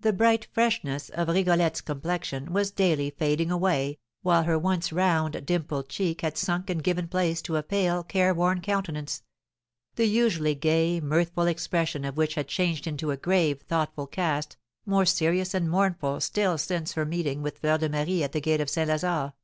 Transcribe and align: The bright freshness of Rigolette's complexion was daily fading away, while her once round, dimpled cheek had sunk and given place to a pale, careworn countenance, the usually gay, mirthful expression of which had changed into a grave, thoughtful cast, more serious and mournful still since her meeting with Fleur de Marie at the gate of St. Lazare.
The 0.00 0.14
bright 0.14 0.48
freshness 0.54 1.10
of 1.10 1.28
Rigolette's 1.28 1.82
complexion 1.82 2.54
was 2.54 2.70
daily 2.70 3.10
fading 3.10 3.50
away, 3.50 3.98
while 4.22 4.44
her 4.44 4.58
once 4.58 4.90
round, 4.90 5.44
dimpled 5.44 5.90
cheek 5.90 6.22
had 6.22 6.38
sunk 6.38 6.70
and 6.70 6.82
given 6.82 7.08
place 7.08 7.42
to 7.42 7.56
a 7.56 7.62
pale, 7.62 8.02
careworn 8.02 8.62
countenance, 8.62 9.22
the 9.96 10.06
usually 10.06 10.54
gay, 10.54 10.98
mirthful 10.98 11.46
expression 11.46 12.06
of 12.06 12.16
which 12.16 12.36
had 12.36 12.48
changed 12.48 12.86
into 12.86 13.10
a 13.10 13.18
grave, 13.18 13.60
thoughtful 13.60 14.06
cast, 14.06 14.56
more 14.86 15.04
serious 15.04 15.52
and 15.52 15.68
mournful 15.70 16.22
still 16.22 16.56
since 16.56 16.94
her 16.94 17.04
meeting 17.04 17.42
with 17.42 17.58
Fleur 17.58 17.76
de 17.76 17.90
Marie 17.90 18.22
at 18.22 18.32
the 18.32 18.40
gate 18.40 18.62
of 18.62 18.70
St. 18.70 18.88
Lazare. 18.88 19.34